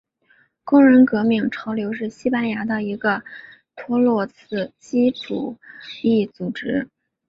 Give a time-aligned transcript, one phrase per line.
[0.63, 3.21] 工人革命潮流是西班牙的一个
[3.75, 5.59] 托洛茨基主
[6.01, 6.89] 义组织。